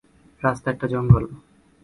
রাস্তা 0.41 0.67
একটা 0.71 0.85
জঙ্গল। 0.87 1.23